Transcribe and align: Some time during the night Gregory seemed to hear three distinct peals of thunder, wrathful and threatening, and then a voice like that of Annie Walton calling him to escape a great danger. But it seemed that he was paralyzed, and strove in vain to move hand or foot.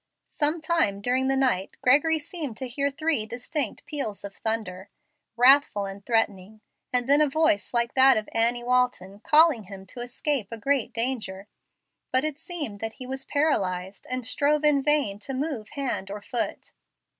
Some 0.31 0.61
time 0.61 0.99
during 0.99 1.27
the 1.27 1.35
night 1.37 1.77
Gregory 1.83 2.17
seemed 2.17 2.57
to 2.57 2.67
hear 2.67 2.89
three 2.89 3.27
distinct 3.27 3.85
peals 3.85 4.23
of 4.23 4.35
thunder, 4.35 4.89
wrathful 5.37 5.85
and 5.85 6.03
threatening, 6.03 6.61
and 6.91 7.07
then 7.07 7.21
a 7.21 7.29
voice 7.29 7.71
like 7.71 7.93
that 7.93 8.17
of 8.17 8.27
Annie 8.33 8.63
Walton 8.63 9.19
calling 9.19 9.65
him 9.65 9.85
to 9.85 9.99
escape 10.01 10.47
a 10.51 10.57
great 10.57 10.91
danger. 10.91 11.45
But 12.11 12.23
it 12.23 12.39
seemed 12.39 12.79
that 12.79 12.93
he 12.93 13.05
was 13.05 13.25
paralyzed, 13.25 14.07
and 14.09 14.25
strove 14.25 14.63
in 14.63 14.81
vain 14.81 15.19
to 15.19 15.35
move 15.35 15.69
hand 15.73 16.09
or 16.09 16.19
foot. 16.23 16.71